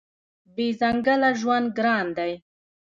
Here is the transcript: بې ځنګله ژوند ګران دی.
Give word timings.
بې 0.55 0.67
ځنګله 0.79 1.29
ژوند 1.39 1.67
ګران 1.77 2.07
دی. 2.17 2.33